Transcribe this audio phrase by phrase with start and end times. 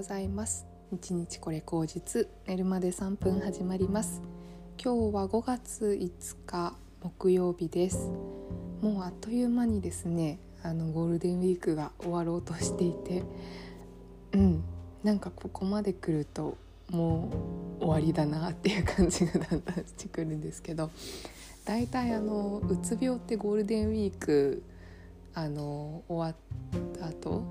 [0.00, 0.64] ございます。
[0.90, 4.22] 日日これ口実寝るまで3分始まります。
[4.82, 8.10] 今日は5月5日木曜日です。
[8.80, 13.24] もうあっという間にですねあのゴールデンウィークが終わろうとしていて
[14.32, 14.64] うん。
[15.04, 16.56] なんかここまで来ると
[16.90, 17.28] も
[17.78, 20.90] う終わりだなっていう感じがだんだんしてくるんですけど
[21.66, 24.62] 大体あのうつ病ってゴールデンウィーク
[25.34, 27.42] あの終わった後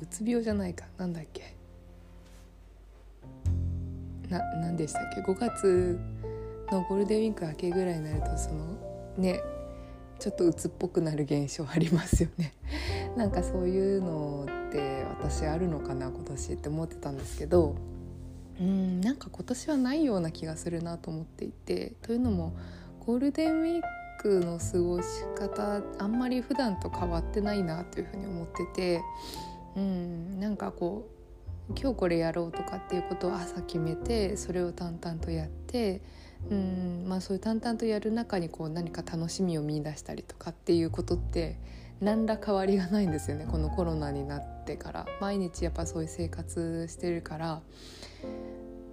[0.00, 1.59] うつ病じゃないかなんだっけ
[4.30, 5.98] な何でしたっけ？5月
[6.70, 8.76] のゴールデンウィーク明けぐらいになるとその
[9.18, 9.42] ね
[10.20, 12.54] ちょっと鬱っぽくなる現象ありますよね。
[13.16, 17.74] なんかそういうのって私あるのかな今年って思ってたんですけど。
[18.60, 21.94] うんなんか今年はないような気がするなと思っていて。
[22.02, 22.52] というのも
[23.06, 23.82] ゴールデンウィー
[24.20, 29.02] クの過ごし方あんまり普段と変わってないなというふうに思ってて。
[29.76, 31.19] うんなんかこう
[31.78, 36.00] 今日これやろうとかっていうことを朝決めてそれを淡々とやって
[36.50, 41.58] うんまあそういう淡々とやる中にこう何か楽しみを見いだしたりとかっていうことって
[42.00, 45.06] 何ら変わりがないんですよねこのコロナになってから。
[45.20, 47.60] 毎日やっぱそういう生活してるから。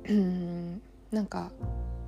[0.10, 1.52] うんなんか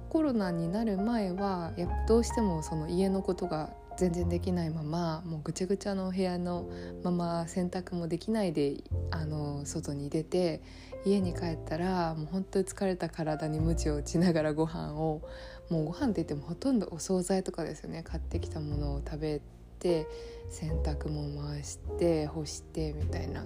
[0.10, 6.70] コロナになる前はやどうしてもその家のことが全然できないままもうぐちゃぐちゃの部屋の
[7.04, 8.78] まま洗濯もできないで
[9.12, 10.62] あの外に出て
[11.06, 15.22] 家に帰ったらもう本当に疲れた体に鞭を打ちながらご飯を
[15.70, 18.02] もうご飯って言ってもほとんどお惣菜とかですよね。
[18.04, 19.42] 買ってきたものを食べ
[19.80, 20.08] て
[20.50, 23.46] 洗濯も回して干してみたいな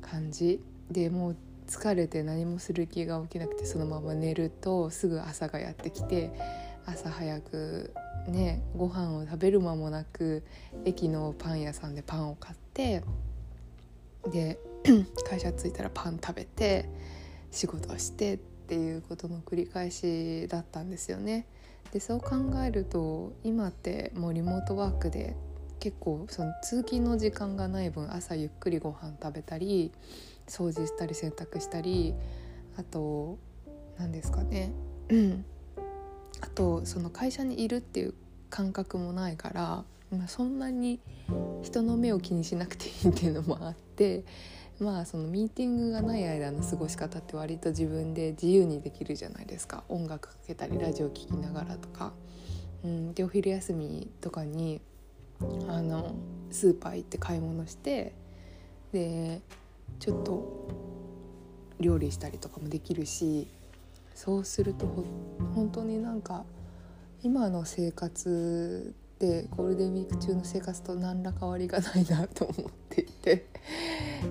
[0.00, 0.62] 感じ。
[0.88, 6.30] でもう疲れて何もする気が起きなくてそのまま寝るとすぐ朝がやってきて
[6.86, 7.92] 朝早く
[8.28, 10.42] ねご飯を食べる間もなく
[10.84, 13.02] 駅のパン屋さんでパンを買って
[14.30, 14.58] で
[15.28, 16.88] 会社着いたらパン食べて
[17.50, 21.46] 仕事をしてっていうことの繰り返しだったんですよね。
[21.92, 25.34] でそう考えると今ってもうリモートワークで
[25.80, 29.90] 結構その通勤の時間がない分朝ゆっくりご飯食べたり
[30.46, 32.14] 掃除したり洗濯したり
[32.76, 33.38] あと
[33.98, 34.72] 何ですかね
[36.40, 38.14] あとその会社にいるっていう
[38.48, 41.00] 感覚もないから、まあ、そんなに
[41.62, 44.24] 人の目を気にしなくていいっていうのもあって
[44.80, 52.12] まあそのミーティングがない間の過ごし方って割と自分で自由にできるじゃないですか音楽かけたりラジオ聴きながらとか。
[52.82, 54.80] うん、でお昼休みとかに
[55.68, 56.14] あの
[56.50, 58.14] スーパー行って買い物して
[58.92, 59.42] で
[59.98, 60.68] ちょっと
[61.78, 63.48] 料理したりとかもできるし
[64.14, 64.86] そうすると
[65.54, 66.44] 本当になんか
[67.22, 73.46] 今の生活でゴールデンウィーク中の生活と何ら変わりがないなと思っていて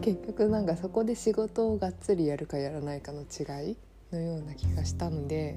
[0.01, 3.77] 結局なんかそこで仕事をがっつりやるかやらないかの違い
[4.11, 5.55] のような気がしたので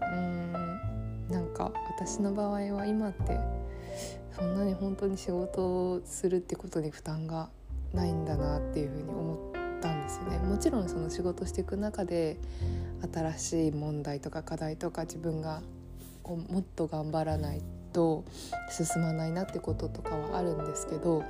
[0.00, 3.38] うーんなんか私の場合は今って
[4.36, 5.62] そんなに本当に仕事
[5.92, 7.50] をするってことに負担が
[7.92, 10.38] ないんだなっていうふうに思ってたんですよね。
[10.38, 12.38] もちろんその仕事していく中で
[13.12, 15.62] 新しい問題とか課題とか自分が
[16.22, 17.62] こうもっと頑張らない
[17.92, 18.24] と
[18.70, 21.24] 進まないなってこととかはあるんですけど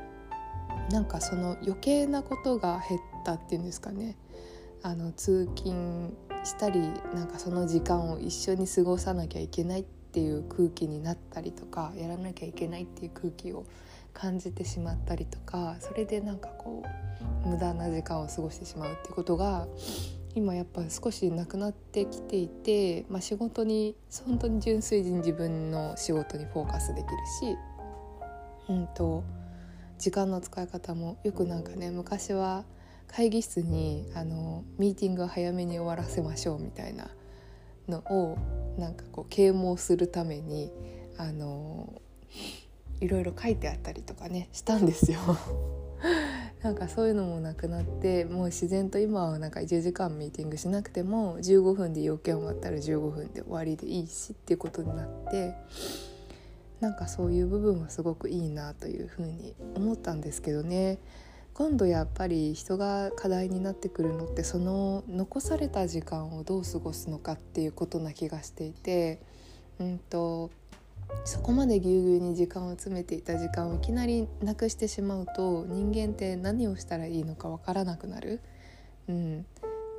[0.90, 4.16] なんかその余計なことが減ったっていうんですかね
[4.82, 6.80] あの通勤したり
[7.14, 13.66] なんかその時間を一緒に過ごさなきゃいけないっていう空気になったりとかやらなきゃいけないっていう空気を
[14.20, 16.82] 感じてしまったりとかそれでなんかこ
[17.44, 19.66] う無駄な時間を過ごしてしまうっていうことが
[20.34, 23.96] 今やっぱ少しなくなってきていて、まあ、仕事に
[24.26, 27.56] 本当に純粋に自分の仕事にフォーカスできるし、
[28.68, 29.24] うんと、
[29.98, 32.64] 時間の使い方もよくなんかね昔は
[33.08, 37.08] 会議室にあのミーティングを早めに終わらせましょうみたいな
[37.88, 38.38] のを
[38.78, 40.70] なんかこう啓蒙するために
[41.16, 42.00] あの
[43.00, 45.18] いろいろ書いてあったりとかねしたんですよ。
[46.62, 55.54] なんかそういうのもなくなってもう自然と今はなんか1時間ミーティングしなくても15分で要件終わったら15分で終わりでいいしっていうことになって
[56.80, 60.98] なんかそういう部分はすごくいいなというふうに思ったんですけどね
[61.54, 69.20] 今度やっぱり人が課題になってくるのってその残された時間をどう過ごすのかっていうことな気がしていて
[69.80, 70.50] うんと
[71.24, 78.40] そこまでぎゅうぎゅうに時間を詰めていた時間をいきなりなくしてしまうと人間って何をしたらいいのかわからなくなる。
[79.08, 79.46] うん、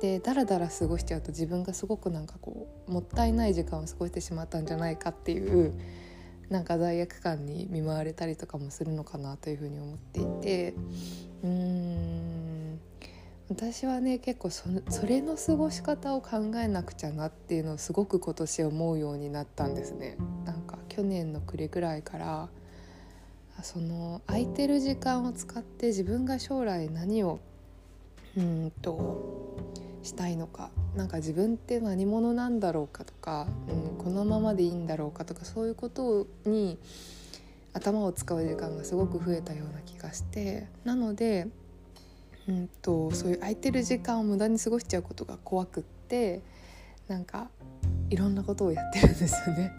[0.00, 5.74] でだらだら過ごしちゃうと自分がすごくなんかこうもったいない時間を過ごしてしまったんじゃないかっていう
[6.48, 10.74] なんか罪悪感に見舞われたりとかもするのかなというふうに思っていて
[11.44, 12.80] うん
[13.50, 20.16] 私はね結構そそれの過ごし方を考えなくちゃなっていうのをすごく今年思うようになったんですね。
[20.44, 20.59] なん
[20.90, 22.48] 去年の暮れくらいから
[23.62, 27.40] その空いてる時間を使って自分が将来何を
[28.36, 29.56] うんと
[30.02, 36.78] したいのかなんか自分って何者なんだろうかとか、うん、このままでいいんだろうかとかそういうことに
[37.72, 41.48] 頭を使う時間がすごく増えたような気がしてなので
[42.48, 46.40] うんとそういう空いてる時間を無駄に過ごしちゃうことが怖くって
[47.06, 47.48] なんか
[48.08, 49.72] いろんなことをやってるんですよね。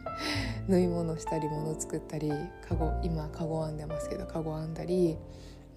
[0.68, 2.32] 縫い物したり物作ったり
[2.68, 5.18] カゴ今カゴ編んでますけどカゴ編んだり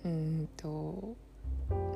[0.05, 1.17] うんと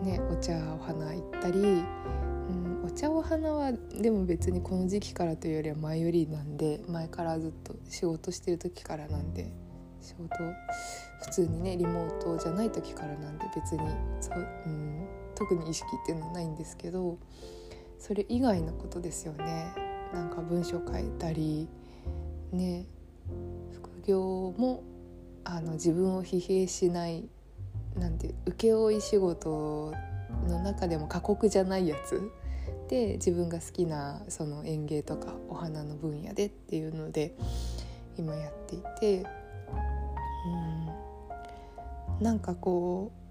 [0.03, 9.53] ねお茶お花行ったり、うん、お茶お花はでも別にこの時期からというよりは前よりなんで前からずっと仕事してる時からなんで
[10.01, 10.29] 仕事
[11.21, 13.81] 普通にねリモートじゃない時からなんで別に
[14.21, 17.19] そう、うん、特に意識っていうのはないんですけど
[17.99, 19.75] それ以外のことですよね。
[20.13, 21.69] なんか文章書いたり
[22.53, 22.87] ね
[23.73, 24.83] 副業も
[25.45, 27.29] あの自分を疲弊しない
[27.97, 29.95] なんて請負仕事
[30.47, 32.31] の中でも過酷じゃないやつ
[32.89, 37.35] で自分が好きなその園芸とかお花の分野でっていうので
[38.17, 39.27] 今やっていて
[40.47, 43.29] うんなんかこう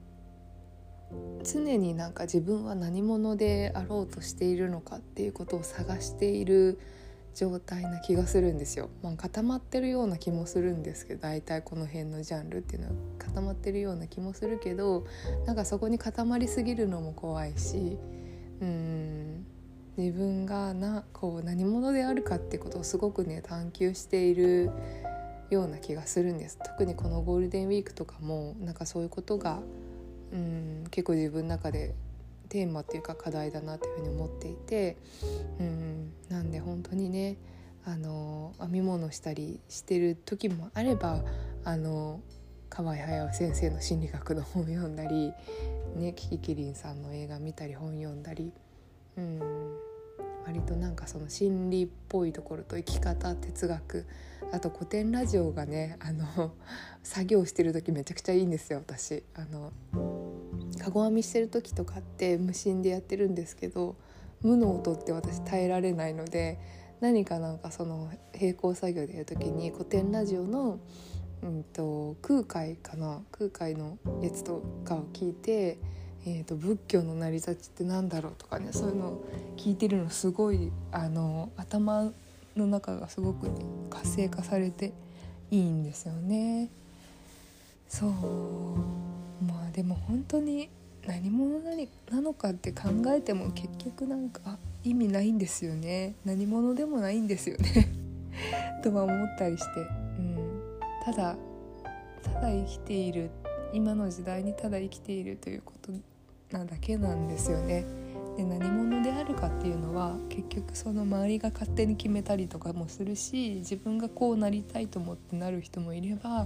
[1.44, 6.80] 常になんか自分は何者であろうとしているのかっていうことを探している
[7.38, 12.94] 状態な気がするんですよ、まあ、固まってるような気もするんですけど大体この辺のジャンルっていうのは。
[13.20, 15.06] 固まってるような気もするけど
[15.46, 17.98] なんかそこに固まりすぎるのも怖いし
[18.62, 19.46] うん
[19.96, 24.72] 自分がなこう何者であるかってことをすごくね探求している
[25.52, 26.58] ような気がするんです。
[26.64, 29.60] 特にこのゴールデンウィークとかもなんかそういうことが
[30.32, 31.94] うん結構自分の中で
[32.48, 34.98] テーマっていうか課題だなというふうに思っていて
[35.60, 37.38] うんなんで本当にね
[37.86, 41.24] あの編み物したりしてる時もあれば
[41.64, 42.22] あの
[42.70, 45.34] 河合駿先生の心理学の本読んだり、
[45.96, 48.52] ね、キキキリンさんの映画見たり本読んだり
[49.18, 49.87] うん。
[50.48, 54.06] 割となんかその心理っぽいところと生き方哲学
[54.54, 56.54] あと古典ラジオがねあの
[57.04, 59.24] 作業してる時めちゃくちゃいいんですよ私。
[59.36, 59.74] あの
[60.80, 63.98] かご編みしてる時とかって無心でやってるんですけど
[64.42, 66.60] 無の音って私耐えられないので
[67.02, 70.80] 何かなんかその並行作業でやる時に古典ラジオの、
[71.44, 73.22] うんと、空海かな？
[73.32, 75.78] 空海のやつとかを聞いて、
[76.30, 79.26] えーと、仏教の成り立ちって何だろうとかねそういうのを
[79.56, 82.12] 聞いてるのすごいあの頭
[82.58, 83.54] の中がすごく、ね、
[83.90, 84.92] 活性化されて
[85.52, 86.68] いいんですよね。
[87.88, 88.12] そう。
[89.46, 90.70] まあでも本当に
[91.06, 91.62] 何者
[92.12, 96.16] なのかって考えても結局なんか意味ないんですよね。
[96.26, 97.88] 何者でもないんですよね。
[98.84, 100.62] とは思ったりして、うん、
[101.06, 101.38] ただ
[102.22, 103.30] ただ生きている
[103.72, 105.92] 今の時代にただ生きているということ
[106.52, 107.86] なだけなんですよね。
[108.38, 116.46] で何者であるかっていうのは結局その周りが勝手に決めたりとかもするし自分がこうなりたいと思ってなる人もいれば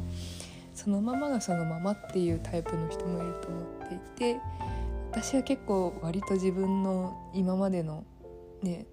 [0.74, 3.98] そのままがそのままっていうタイプの人もいると思ってい
[4.36, 4.40] て
[5.12, 8.06] 私は結構割と自分の今までの
[8.64, 8.86] ね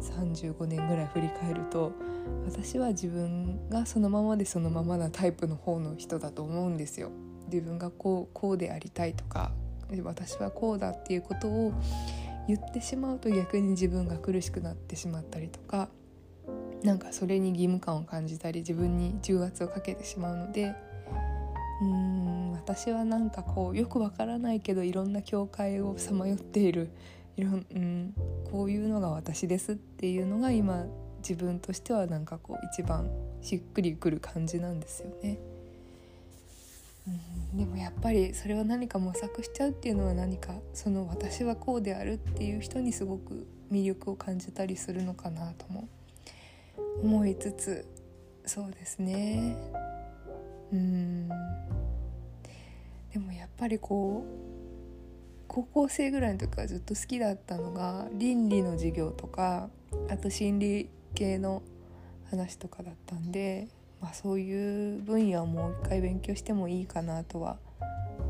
[0.00, 1.92] 35年ぐらい振り返ると
[2.46, 7.10] 私は自分がそのままでそのままなタイプの方の人だと思うんですよ。
[7.50, 9.52] 自分がこうこうでありたいとか
[10.02, 11.72] 私はこうだっていうことを
[12.46, 15.88] 言ってしまうと逆に自分が苦しくなってしまったりとか
[16.82, 20.74] なんかそれに義務感を感じたり自分に重圧をかけてしまうので
[21.82, 26.90] うーん私はなんかこうよくわからないけどいろんな境界をさまよっている
[27.36, 28.14] いろん、うん、
[28.50, 30.86] こういうのが私ですっていうのが今
[31.18, 35.38] 自分としてはなんかこう一番しっくりくる感じなんですよね。
[37.54, 45.88] でもやっぱりそれを何か模索しちゃうっていうのは何かその私はこうであるっていう人にすごく魅力を感じたりするのかなとも
[47.02, 47.86] 思いつつ
[48.44, 49.56] そうですね。
[50.72, 51.28] うん。
[53.12, 54.48] でもやっぱりこう
[55.48, 59.70] 高校生ぐらいの時からずっと好きだったのが倫理の授業とか
[60.10, 61.62] あと心理系の
[62.30, 63.68] 話とかだったんで、
[64.00, 67.58] まあ、そういう分野をもう一回勉強してもいいかなとは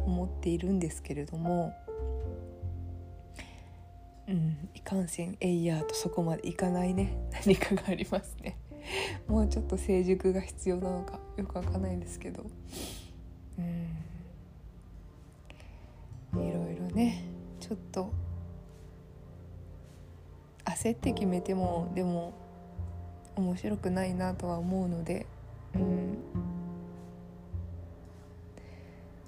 [0.06, 1.74] 思っているんですけれども、
[4.26, 7.16] うん、いかんせんエイヤーとそこまでいかないね。
[7.44, 8.56] 何かがありますね。
[9.28, 12.44] もうちょっと成熟が必要なのかよくわかんないんですけど。
[13.58, 13.88] うん。
[16.36, 17.24] いろいろね
[17.58, 18.12] ちょっと
[20.64, 22.34] 焦って決めてもでも
[23.36, 25.26] 面白くないなとは思うので
[25.74, 26.18] うん。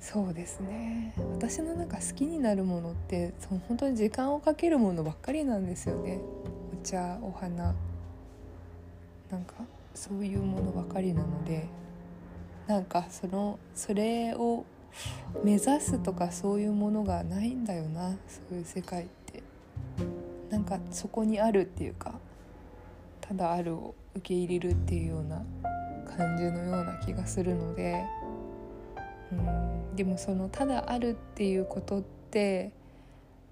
[0.01, 1.15] そうですね。
[1.33, 6.21] 私のなんか好きになるものってその本当に時間をかけるものばっかりなんですよね。
[6.73, 7.75] お茶お花。
[9.31, 9.55] なんか
[9.95, 11.69] そういうものばかりなので。
[12.67, 14.65] なんかそのそれを
[15.43, 18.11] 目指すとかそういうものがないんだよな。
[18.29, 19.43] そういう世界って。
[20.51, 22.19] なんかそこにあるっていうか
[23.21, 25.45] ただあるを受け入れるっていうような
[26.17, 28.05] 感じのような気がするので
[29.33, 32.73] うんでもそのただあるっていうことって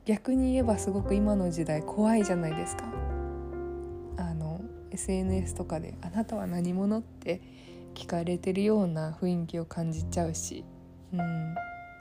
[0.05, 2.85] 逆に言えばすごく今の時代怖いじゃないですか。
[4.17, 4.61] あの
[4.91, 7.43] SNS とかで「あなたは何者?」って
[7.95, 10.65] 聞かれてるような雰囲気を感じちゃうし、
[11.13, 11.55] うん、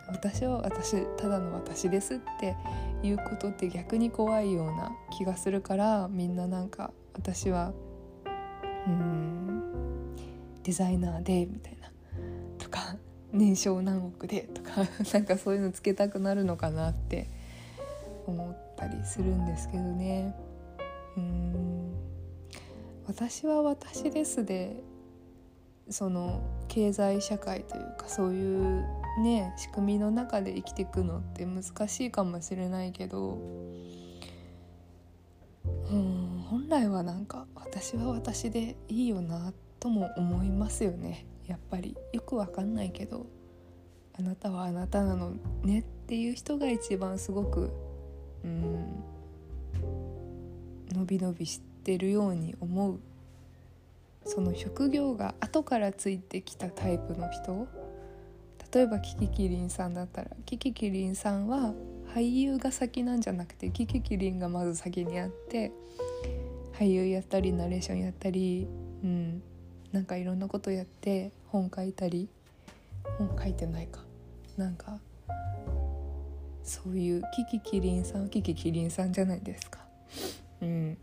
[0.08, 2.56] 私は私ただの私ですって
[3.04, 7.74] いうことって逆に怖いような気がするからみんななんか私は
[8.88, 9.57] うん
[10.68, 11.90] デザイナーでみたいな。
[12.60, 12.98] とか
[13.32, 17.30] 年商何億でとか なんかそういうのつけたくなるのかなって
[18.26, 20.36] 思ったりするんですけどね。
[21.16, 21.94] うん。
[23.08, 24.84] 私は私ですで
[25.90, 28.86] その経済社会というかそういう
[29.24, 33.38] ね仕組みの中で生きていくのって難しいかもしれないけど
[35.90, 41.26] うん本来はなんか私は私でいいよなってとも思いますよね。
[41.48, 41.96] やっぱり。
[42.14, 43.26] よくわかんないけど。
[44.20, 47.70] あなたはあなたなのねっていう人が一番すごく
[48.44, 49.04] うん
[50.92, 53.00] 伸び伸びしてるように思う。
[54.26, 57.68] その職業が後からついてきたタイプの人。
[58.74, 61.74] 例えばキキキリンさんだったらキキキリンさんは
[62.14, 65.72] 俳優が先なんじゃなくてキキキリンがまず先にあって
[66.74, 68.68] 俳優やったりナレーションやったり、
[69.04, 69.42] うん、
[69.98, 72.30] なんかいろんなことやって本書いたり
[73.18, 74.02] 本書いてないか。
[74.56, 75.00] なんか
[76.62, 79.80] そういうキキキリンさんはキキキリンさんじゃないですか。
[80.62, 80.98] うん、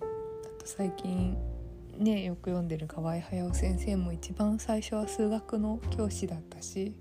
[0.00, 0.04] あ
[0.58, 1.36] と最近
[1.98, 6.94] ねよく読んでる河合隼先生も一番最初は数学の教師だったし、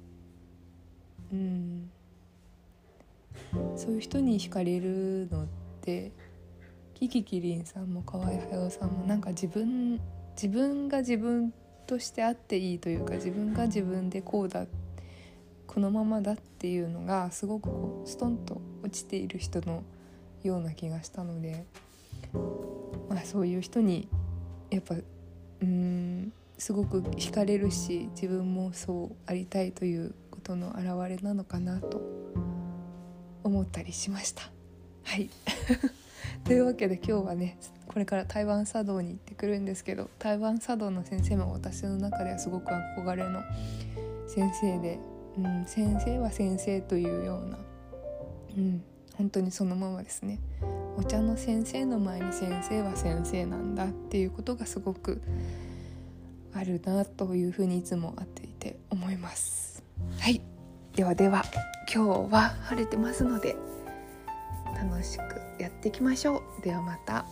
[1.31, 1.89] うん、
[3.77, 5.47] そういう人に惹かれるのっ
[5.79, 6.11] て
[6.95, 10.01] キキキリンさんも河合隼さんもなんか自分
[10.41, 11.53] 自分が自分
[11.85, 14.67] としてあっていいというか自分が自分でこうだ
[15.67, 19.83] このままだっていうのがすごくこうストンと落ちている人の
[20.41, 21.65] ような気がしたので、
[23.09, 24.07] まあ、そういう人に
[24.69, 24.95] やっぱ
[25.61, 32.01] うんすごく惹かれるし自分もそうありたいということの表れなのかなと
[33.43, 34.49] 思ったりしました。
[35.03, 35.29] はい
[36.45, 37.57] というわけで今日はね
[37.89, 43.41] これから台湾茶道に行ってくるんですけど台湾茶道の先生も私の中ではすごく憧れの
[44.27, 44.99] 先生で、
[45.37, 47.57] うん、先生は先生というような、
[48.57, 48.83] うん、
[49.15, 50.39] 本当にそのままですね。
[50.97, 55.21] お茶の先生の前に先生は先生なんだっていうことがすごく
[56.53, 59.83] あるなというふうにいつも会っていて思います。
[60.19, 60.41] はい。
[60.95, 61.43] ではでは
[61.91, 63.55] 今日は晴れてますので
[64.75, 66.61] 楽しくやっていきましょう。
[66.61, 67.25] ではまた。